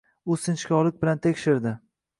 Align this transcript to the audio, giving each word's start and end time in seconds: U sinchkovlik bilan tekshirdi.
U 0.35 0.37
sinchkovlik 0.45 0.97
bilan 1.05 1.23
tekshirdi. 1.27 1.77